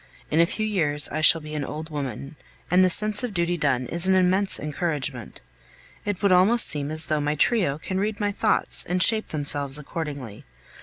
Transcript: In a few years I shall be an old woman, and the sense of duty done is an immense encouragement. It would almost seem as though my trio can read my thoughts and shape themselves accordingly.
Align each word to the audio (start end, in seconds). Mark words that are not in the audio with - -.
In 0.31 0.39
a 0.39 0.47
few 0.47 0.65
years 0.65 1.09
I 1.09 1.21
shall 1.21 1.41
be 1.41 1.53
an 1.53 1.63
old 1.63 1.91
woman, 1.91 2.35
and 2.71 2.83
the 2.83 2.89
sense 2.89 3.23
of 3.23 3.35
duty 3.35 3.55
done 3.55 3.85
is 3.85 4.07
an 4.07 4.15
immense 4.15 4.59
encouragement. 4.59 5.41
It 6.05 6.23
would 6.23 6.31
almost 6.31 6.65
seem 6.67 6.89
as 6.89 7.05
though 7.05 7.21
my 7.21 7.35
trio 7.35 7.77
can 7.77 7.99
read 7.99 8.19
my 8.19 8.31
thoughts 8.31 8.83
and 8.83 9.03
shape 9.03 9.27
themselves 9.29 9.77
accordingly. 9.77 10.43